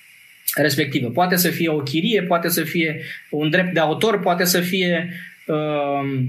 [0.54, 1.08] respectivă.
[1.08, 5.12] Poate să fie o chirie, poate să fie un drept de autor, poate să fie
[5.46, 6.24] uh,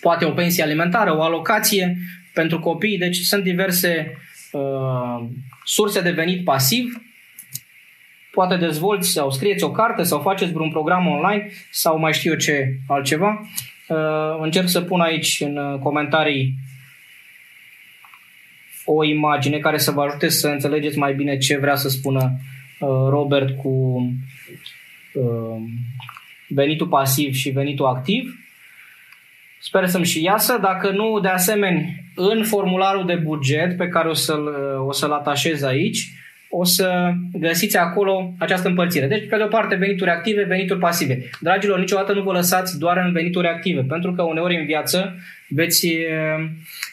[0.00, 1.96] poate o pensie alimentară, o alocație
[2.32, 2.98] pentru copii.
[2.98, 4.18] Deci sunt diverse
[4.50, 5.28] uh,
[5.64, 7.02] surse de venit pasiv
[8.32, 12.38] poate dezvolți sau scrieți o carte sau faceți vreun program online sau mai știu eu
[12.38, 13.46] ce altceva.
[13.88, 16.54] Uh, încerc să pun aici în uh, comentarii
[18.84, 22.32] o imagine care să vă ajute să înțelegeți mai bine ce vrea să spună
[22.80, 24.02] uh, Robert cu
[26.48, 28.34] venitul pasiv și venitul activ.
[29.60, 30.58] Sper să-mi și iasă.
[30.62, 34.46] Dacă nu, de asemenea, în formularul de buget pe care o să-l,
[34.86, 36.10] o să-l atașez aici,
[36.54, 39.06] o să găsiți acolo această împărțire.
[39.06, 41.30] Deci, pe de o parte, venituri active, venituri pasive.
[41.40, 45.16] Dragilor, niciodată nu vă lăsați doar în venituri active, pentru că uneori în viață
[45.48, 45.88] veți,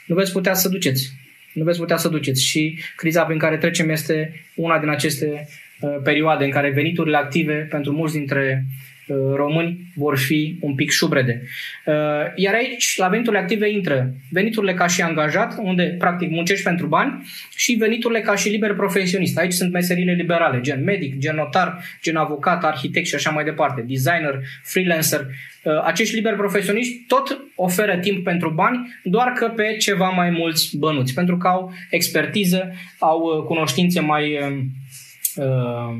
[0.05, 1.11] nu veți putea să duceți.
[1.53, 2.45] Nu veți putea să duceți.
[2.45, 5.47] Și criza prin care trecem este una din aceste
[6.03, 8.88] perioade în care veniturile active pentru mulți dintre Uh,
[9.35, 11.41] români vor fi un pic șubrede.
[11.85, 11.93] Uh,
[12.35, 17.25] iar aici, la veniturile active, intră veniturile ca și angajat, unde practic muncești pentru bani,
[17.55, 19.37] și veniturile ca și liber profesionist.
[19.37, 23.85] Aici sunt meserile liberale, gen medic, gen notar, gen avocat, arhitect și așa mai departe,
[23.87, 25.25] designer, freelancer.
[25.63, 30.77] Uh, acești liber profesioniști tot oferă timp pentru bani, doar că pe ceva mai mulți
[30.77, 34.37] bănuți, pentru că au expertiză, au cunoștințe mai
[35.35, 35.93] uh,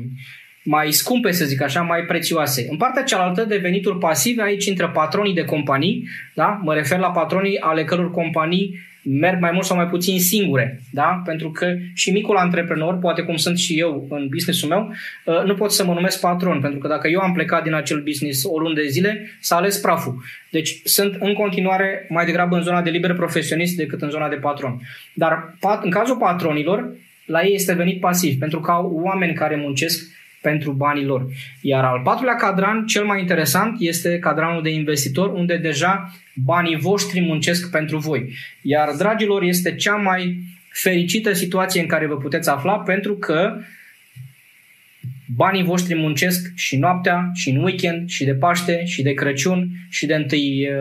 [0.70, 2.66] mai scumpe, să zic așa, mai prețioase.
[2.70, 6.60] În partea cealaltă de venituri pasive, aici intră patronii de companii, da?
[6.62, 11.22] mă refer la patronii ale căror companii merg mai mult sau mai puțin singure, da?
[11.24, 14.92] pentru că și micul antreprenor, poate cum sunt și eu în businessul meu,
[15.24, 18.02] uh, nu pot să mă numesc patron, pentru că dacă eu am plecat din acel
[18.02, 20.22] business o lună de zile, s-a ales praful.
[20.50, 24.36] Deci sunt în continuare mai degrabă în zona de liber profesionist decât în zona de
[24.36, 24.80] patron.
[25.14, 26.90] Dar în cazul patronilor,
[27.26, 31.26] la ei este venit pasiv, pentru că au oameni care muncesc pentru banii lor.
[31.60, 37.20] Iar al patrulea cadran, cel mai interesant, este cadranul de investitor, unde deja banii voștri
[37.20, 38.32] muncesc pentru voi.
[38.62, 43.56] Iar, dragilor, este cea mai fericită situație în care vă puteți afla, pentru că
[45.34, 50.06] Banii voștri muncesc și noaptea, și în weekend, și de Paște, și de Crăciun, și
[50.06, 50.26] de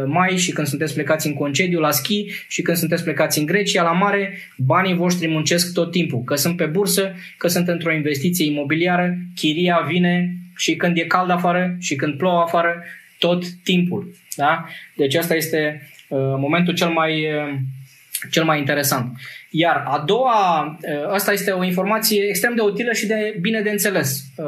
[0.04, 3.46] 1 mai, și când sunteți plecați în concediu la schi, și când sunteți plecați în
[3.46, 6.24] Grecia la mare, banii voștri muncesc tot timpul.
[6.24, 11.30] Că sunt pe bursă, că sunt într-o investiție imobiliară, chiria vine și când e cald
[11.30, 12.84] afară, și când plouă afară,
[13.18, 14.14] tot timpul.
[14.36, 14.66] Da?
[14.96, 17.60] Deci asta este uh, momentul cel mai uh,
[18.32, 19.12] cel mai interesant.
[19.50, 23.70] Iar a doua, ă, asta este o informație extrem de utilă și de bine de
[23.70, 24.24] înțeles.
[24.40, 24.46] Ă,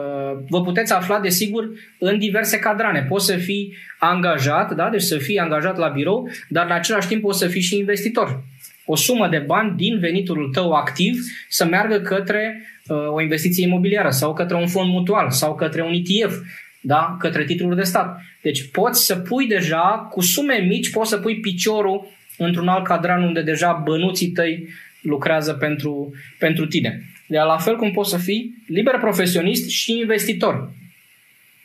[0.50, 3.06] vă puteți afla, desigur, în diverse cadrane.
[3.10, 4.90] Poți să fii angajat, da?
[4.90, 8.44] deci să fii angajat la birou, dar în același timp poți să fii și investitor.
[8.86, 11.18] O sumă de bani din venitul tău activ
[11.50, 15.94] să meargă către uh, o investiție imobiliară sau către un fond mutual sau către un
[15.94, 16.36] ETF,
[16.82, 17.16] da?
[17.20, 18.22] către titluri de stat.
[18.42, 23.24] Deci poți să pui deja, cu sume mici, poți să pui piciorul într-un alt cadran
[23.24, 24.68] unde deja bănuții tăi
[25.02, 27.04] lucrează pentru, pentru tine.
[27.28, 30.72] De la fel cum poți să fii liber profesionist și investitor.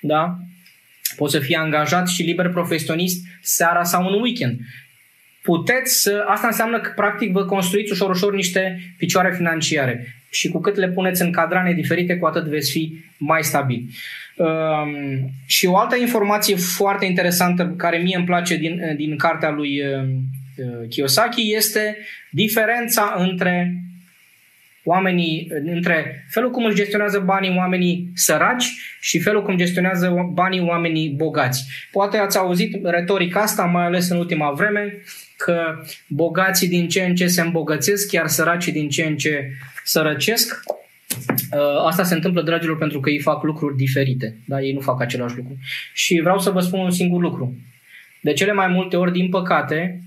[0.01, 0.37] Da?
[1.17, 4.61] Poți să fii angajat și liber profesionist seara sau în weekend.
[5.43, 6.25] Puteți să...
[6.29, 10.89] Asta înseamnă că practic vă construiți ușor ușor niște picioare financiare și cu cât le
[10.89, 13.89] puneți în cadrane diferite, cu atât veți fi mai stabili.
[14.37, 19.81] Um, și o altă informație foarte interesantă care mie îmi place din, din cartea lui
[19.81, 20.46] um, Uh,
[20.89, 21.97] Kiyosaki este
[22.31, 23.81] diferența între
[24.85, 28.65] oamenii, între felul cum își gestionează banii oamenii săraci
[29.01, 31.65] și felul cum gestionează banii oamenii bogați.
[31.93, 35.03] Poate ați auzit retorica asta, mai ales în ultima vreme,
[35.37, 39.51] că bogații din ce în ce se îmbogățesc, chiar săracii din ce în ce
[39.85, 40.63] sărăcesc.
[41.53, 44.37] Uh, asta se întâmplă, dragilor, pentru că ei fac lucruri diferite.
[44.45, 44.61] Da?
[44.61, 45.57] Ei nu fac același lucru.
[45.93, 47.57] Și vreau să vă spun un singur lucru.
[48.21, 50.01] De cele mai multe ori, din păcate,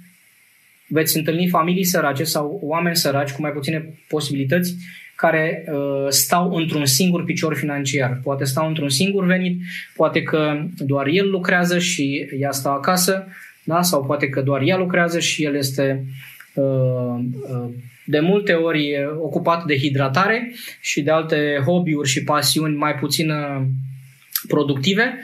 [0.89, 4.75] veți întâlni familii sărace sau oameni săraci cu mai puține posibilități
[5.15, 8.19] care uh, stau într-un singur picior financiar.
[8.23, 9.62] Poate stau într-un singur venit,
[9.95, 13.28] poate că doar el lucrează și ea stă acasă,
[13.63, 13.82] da?
[13.82, 16.06] sau poate că doar ea lucrează și el este
[16.54, 16.63] uh,
[17.49, 17.69] uh,
[18.06, 23.62] de multe ori ocupat de hidratare și de alte hobby-uri și pasiuni mai puțin uh,
[24.47, 25.19] productive Ehm,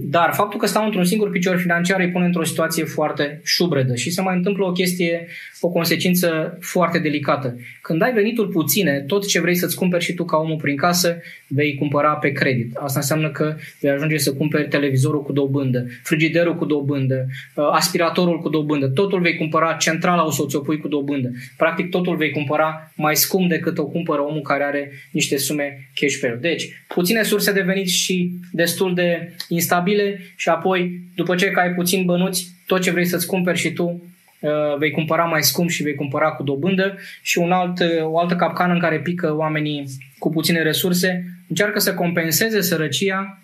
[0.00, 4.10] dar faptul că stau într-un singur picior financiar îi pune într-o situație foarte șubredă și
[4.10, 5.26] se mai întâmplă o chestie,
[5.60, 7.56] o consecință foarte delicată.
[7.82, 11.16] Când ai venituri puține, tot ce vrei să-ți cumperi și tu ca omul prin casă,
[11.46, 12.76] vei cumpăra pe credit.
[12.76, 18.40] Asta înseamnă că vei ajunge să cumperi televizorul cu dobândă, frigiderul cu dobândă, uh, aspiratorul
[18.40, 21.30] cu dobândă, totul vei cumpăra, centrala o să ți-o pui cu dobândă.
[21.56, 26.14] Practic totul vei cumpăra mai scump decât o cumpără omul care are niște sume cash
[26.18, 26.36] flow.
[26.40, 28.99] Deci, puține surse de venit și destul de
[29.48, 34.02] instabile și apoi, după ce ai puțin bănuți, tot ce vrei să-ți cumperi și tu
[34.40, 38.18] uh, vei cumpăra mai scump și vei cumpăra cu dobândă și un alt, uh, o
[38.18, 39.84] altă capcană în care pică oamenii
[40.18, 43.38] cu puține resurse, încearcă să compenseze sărăcia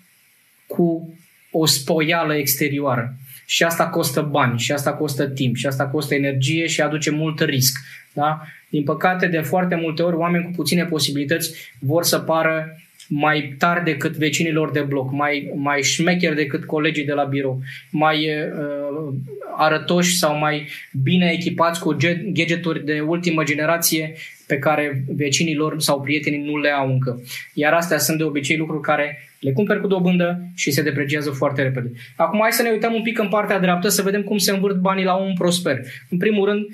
[0.67, 1.17] cu
[1.51, 3.15] o spoială exterioară.
[3.45, 7.39] Și asta costă bani, și asta costă timp, și asta costă energie și aduce mult
[7.39, 7.77] risc.
[8.13, 8.41] Da?
[8.69, 13.83] Din păcate, de foarte multe ori, oameni cu puține posibilități vor să pară mai tari
[13.83, 19.13] decât vecinilor de bloc, mai, mai șmecheri decât colegii de la birou, mai uh,
[19.57, 20.67] arătoși sau mai
[21.03, 21.95] bine echipați cu
[22.33, 24.13] gadgeturi de ultimă generație
[24.47, 27.21] pe care vecinii lor sau prietenii nu le au încă.
[27.53, 31.61] Iar astea sunt de obicei lucruri care le cumperi cu dobândă și se depreciază foarte
[31.61, 31.91] repede.
[32.15, 34.75] Acum hai să ne uităm un pic în partea dreaptă să vedem cum se învârt
[34.75, 35.79] banii la un prosper.
[36.09, 36.65] În primul rând,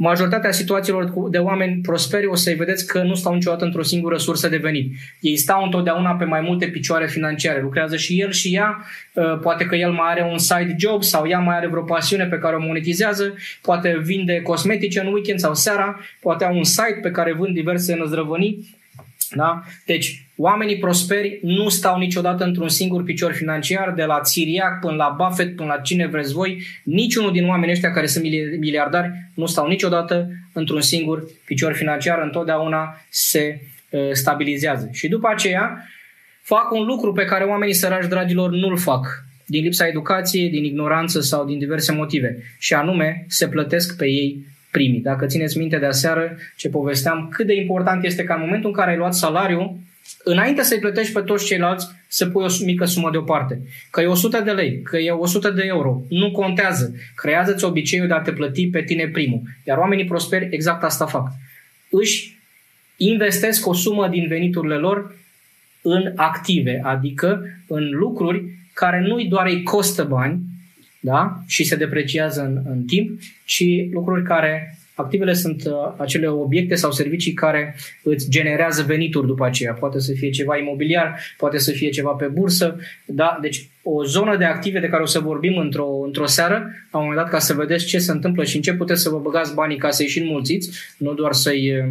[0.00, 4.48] majoritatea situațiilor de oameni prosperi o să-i vedeți că nu stau niciodată într-o singură sursă
[4.48, 4.92] de venit.
[5.20, 7.60] Ei stau întotdeauna pe mai multe picioare financiare.
[7.60, 11.28] Lucrează și el și ea, uh, poate că el mai are un side job sau
[11.28, 15.54] ea mai are vreo pasiune pe care o monetizează, poate vinde cosmetice în weekend sau
[15.54, 18.77] seara, poate au un site pe care vând diverse năzdrăvănii.
[19.30, 19.62] Da?
[19.86, 25.16] Deci, Oamenii prosperi nu stau niciodată într-un singur picior financiar, de la Țiriac până la
[25.18, 26.62] Buffett, până la cine vreți voi.
[26.84, 28.24] Niciunul din oamenii ăștia care sunt
[28.58, 33.60] miliardari nu stau niciodată într-un singur picior financiar, întotdeauna se
[33.90, 34.88] uh, stabilizează.
[34.92, 35.84] Și după aceea
[36.42, 41.20] fac un lucru pe care oamenii sărași, dragilor, nu-l fac din lipsa educației, din ignoranță
[41.20, 42.36] sau din diverse motive.
[42.58, 45.00] Și anume, se plătesc pe ei primii.
[45.00, 48.76] Dacă țineți minte de aseară ce povesteam, cât de important este ca în momentul în
[48.76, 49.80] care ai luat salariu,
[50.24, 53.60] înainte să-i plătești pe toți ceilalți, să pui o mică sumă deoparte.
[53.90, 56.94] Că e 100 de lei, că e 100 de euro, nu contează.
[57.14, 59.40] Creează-ți obiceiul de a te plăti pe tine primul.
[59.64, 61.28] Iar oamenii prosperi exact asta fac.
[61.90, 62.38] Își
[62.96, 65.14] investesc o sumă din veniturile lor
[65.82, 70.40] în active, adică în lucruri care nu-i doar îi costă bani
[71.00, 71.42] da?
[71.46, 76.92] și se depreciază în, în timp, ci lucruri care Activele sunt uh, acele obiecte sau
[76.92, 79.72] servicii care îți generează venituri după aceea.
[79.72, 82.80] Poate să fie ceva imobiliar, poate să fie ceva pe bursă.
[83.04, 83.38] Da?
[83.40, 86.54] Deci o zonă de active de care o să vorbim într-o, într-o seară,
[86.92, 89.08] la un moment dat, ca să vedeți ce se întâmplă și în ce puteți să
[89.08, 91.84] vă băgați banii ca să-i și înmulțiți, nu doar să-i, uh,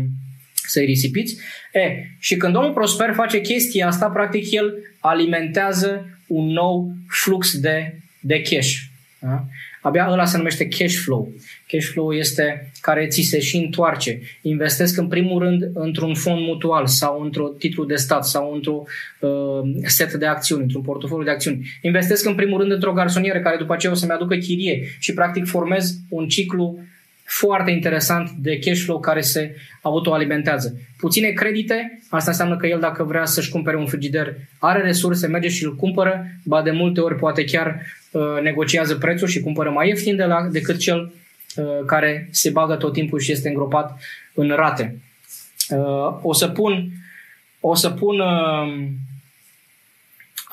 [0.54, 1.38] să-i risipiți.
[1.74, 1.80] E,
[2.20, 8.41] și când omul prosper face chestia asta, practic el alimentează un nou flux de, de
[8.41, 8.76] cash.
[9.20, 9.45] Da?
[9.82, 11.32] Abia ăla se numește cash flow.
[11.68, 14.20] Cash flow este care ți se și întoarce.
[14.41, 18.84] Investesc în primul rând într-un fond mutual sau într-un titlu de stat sau într-un
[19.20, 21.68] uh, set de acțiuni, într-un portofoliu de acțiuni.
[21.82, 25.45] Investesc în primul rând într-o garsonieră care după aceea o să-mi aducă chirie și practic
[25.45, 26.80] formez un ciclu
[27.24, 30.80] foarte interesant de cash flow care se autoalimentează.
[30.97, 35.47] Puține credite, asta înseamnă că el dacă vrea să-și cumpere un frigider, are resurse, merge
[35.47, 37.97] și îl cumpără, ba de multe ori poate chiar uh,
[38.41, 41.14] negociază prețul și cumpără mai ieftin de la, decât cel
[41.55, 43.99] uh, care se bagă tot timpul și este îngropat
[44.34, 44.99] în rate.
[45.70, 46.89] Uh, o să pun,
[47.60, 48.88] o să pun uh,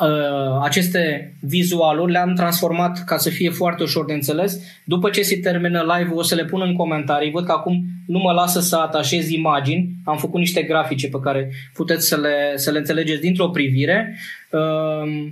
[0.00, 4.60] Uh, aceste vizualuri le-am transformat ca să fie foarte ușor de înțeles.
[4.84, 7.30] După ce se termină live o să le pun în comentarii.
[7.30, 9.90] Văd că acum nu mă lasă să atașez imagini.
[10.04, 14.18] Am făcut niște grafice pe care puteți să le, să le înțelegeți dintr-o privire.
[14.50, 15.30] Uh,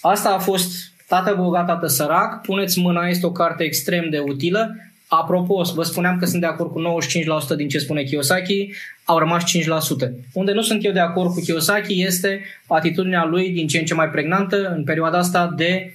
[0.00, 2.40] asta a fost Tată bogat, tată sărac.
[2.42, 4.76] Puneți mâna, este o carte extrem de utilă.
[5.06, 7.00] Apropo, vă spuneam că sunt de acord cu
[7.52, 8.70] 95% din ce spune Kiyosaki,
[9.04, 10.10] au rămas 5%.
[10.32, 13.94] Unde nu sunt eu de acord cu Kiyosaki este atitudinea lui din ce în ce
[13.94, 15.92] mai pregnantă în perioada asta de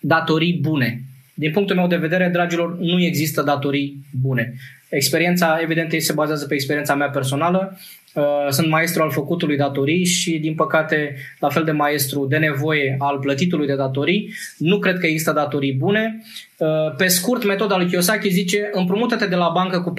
[0.00, 1.02] datorii bune.
[1.34, 4.54] Din punctul meu de vedere, dragilor, nu există datorii bune.
[4.88, 7.78] Experiența, evident, se bazează pe experiența mea personală.
[8.16, 12.96] Uh, sunt maestru al făcutului datorii și, din păcate, la fel de maestru de nevoie
[12.98, 14.32] al plătitului de datorii.
[14.58, 16.22] Nu cred că există datorii bune.
[16.58, 19.94] Uh, pe scurt, metoda lui Kiyosaki zice împrumută-te de la bancă cu 4%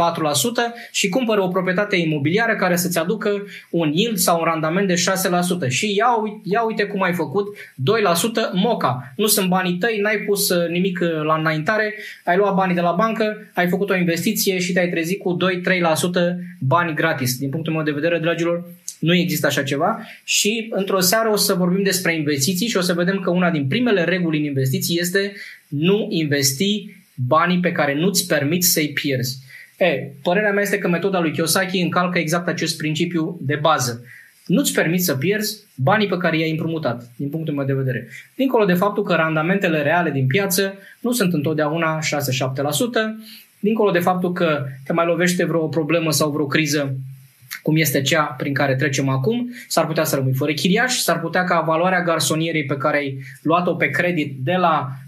[0.92, 4.94] și cumpără o proprietate imobiliară care să-ți aducă un yield sau un randament de
[5.66, 5.68] 6%.
[5.70, 6.08] Și ia,
[6.44, 7.58] ia uite cum ai făcut 2%
[8.54, 9.14] moca.
[9.16, 11.94] Nu sunt banii tăi, n-ai pus uh, nimic la înaintare,
[12.24, 15.40] ai luat banii de la bancă, ai făcut o investiție și te-ai trezit cu 2-3%
[16.60, 17.38] bani gratis.
[17.38, 18.64] Din punctul meu de vedere, dragilor,
[19.00, 22.94] nu există așa ceva și într-o seară o să vorbim despre investiții și o să
[22.94, 25.34] vedem că una din primele reguli în investiții este
[25.68, 26.96] nu investi
[27.28, 29.38] banii pe care nu-ți permiți să-i pierzi.
[29.78, 34.04] E, părerea mea este că metoda lui Kiyosaki încalcă exact acest principiu de bază.
[34.46, 38.08] Nu-ți permiți să pierzi banii pe care i-ai împrumutat, din punctul meu de vedere.
[38.36, 42.04] Dincolo de faptul că randamentele reale din piață nu sunt întotdeauna 6-7%,
[43.60, 46.98] dincolo de faptul că te mai lovește vreo problemă sau vreo criză
[47.62, 51.44] cum este cea prin care trecem acum, s-ar putea să rămâi fără chiriaș, s-ar putea
[51.44, 55.07] ca valoarea garsonierei pe care ai luat-o pe credit de la Uh,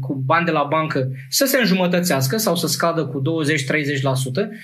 [0.00, 3.22] cu bani de la bancă să se înjumătățească sau să scadă cu 20-30%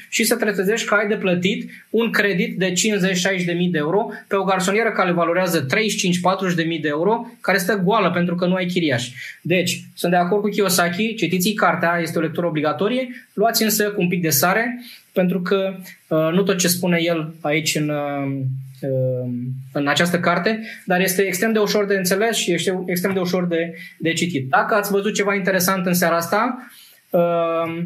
[0.09, 4.09] și să trezești că ai de plătit un credit de 50-60 de mii de euro
[4.29, 8.47] pe o garsonieră care valorează 35-40 de mii de euro care stă goală pentru că
[8.47, 9.09] nu ai chiriaș.
[9.41, 14.01] Deci, sunt de acord cu Kiyosaki, citiți cartea, este o lectură obligatorie, luați însă cu
[14.01, 15.75] un pic de sare pentru că
[16.09, 18.43] uh, nu tot ce spune el aici în uh,
[18.74, 18.74] Uh,
[19.73, 23.47] în această carte, dar este extrem de ușor de înțeles și este extrem de ușor
[23.47, 24.49] de, de citit.
[24.49, 26.69] Dacă ați văzut ceva interesant în seara asta,
[27.11, 27.85] uh,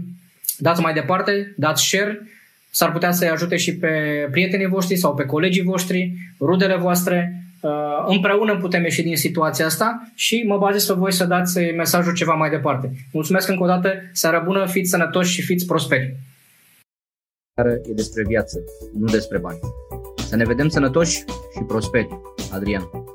[0.59, 2.29] dați mai departe, dați share,
[2.71, 3.89] s-ar putea să-i ajute și pe
[4.31, 7.71] prietenii voștri sau pe colegii voștri, rudele voastre, uh,
[8.07, 12.35] împreună putem ieși din situația asta și mă bazez pe voi să dați mesajul ceva
[12.35, 12.91] mai departe.
[13.13, 16.15] Mulțumesc încă o dată, seara bună, fiți sănătoși și fiți prosperi.
[17.89, 18.59] E despre viață,
[18.99, 19.59] nu despre bani.
[20.29, 22.21] Să ne vedem sănătoși și prosperi.
[22.53, 23.08] Adrian.